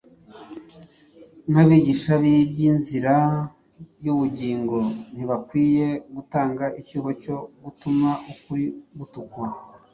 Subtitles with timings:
[1.49, 3.15] Nk’abigisha b’iby’inzira
[4.03, 4.77] y’ubugingo,
[5.13, 5.85] ntibakwiye
[6.15, 8.65] gutanga icyuho cyo gutuma ukuri
[8.97, 9.47] gutukwa.